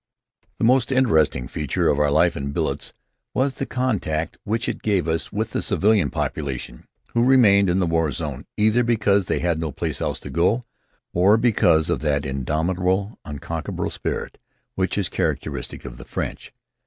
[0.57, 2.95] The most interesting feature of our life in billets
[3.35, 7.85] was the contact which it gave us with the civilian population who remained in the
[7.85, 10.65] war zone, either because they had no place else to go,
[11.13, 14.39] or because of that indomitable, unconquerable spirit
[14.73, 16.51] which is characteristic of the French.